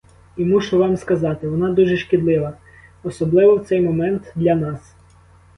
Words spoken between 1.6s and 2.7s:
дуже шкідлива,